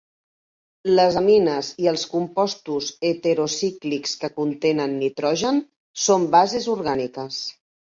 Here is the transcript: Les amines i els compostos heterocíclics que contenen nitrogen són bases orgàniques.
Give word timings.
Les 0.99 1.17
amines 1.21 1.69
i 1.83 1.91
els 1.91 2.07
compostos 2.15 2.89
heterocíclics 3.11 4.19
que 4.25 4.33
contenen 4.41 5.01
nitrogen 5.07 5.65
són 6.09 6.31
bases 6.39 6.75
orgàniques. 6.79 7.45